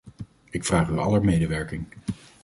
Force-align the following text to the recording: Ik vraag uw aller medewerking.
Ik 0.49 0.63
vraag 0.65 0.89
uw 0.89 0.99
aller 0.99 1.23
medewerking. 1.25 1.85